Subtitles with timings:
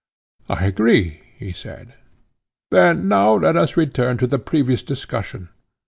[0.49, 1.93] I agree, he said.
[2.71, 5.49] Then now let us return to the previous discussion.